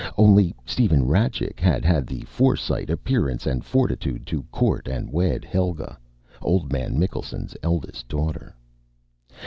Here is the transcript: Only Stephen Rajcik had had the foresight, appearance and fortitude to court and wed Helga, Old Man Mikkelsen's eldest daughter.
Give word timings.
Only 0.17 0.55
Stephen 0.65 1.05
Rajcik 1.07 1.59
had 1.59 1.85
had 1.85 2.07
the 2.07 2.21
foresight, 2.21 2.89
appearance 2.89 3.45
and 3.45 3.63
fortitude 3.63 4.25
to 4.25 4.41
court 4.51 4.87
and 4.87 5.11
wed 5.13 5.45
Helga, 5.45 5.95
Old 6.41 6.71
Man 6.73 6.97
Mikkelsen's 6.97 7.55
eldest 7.61 8.07
daughter. 8.07 8.55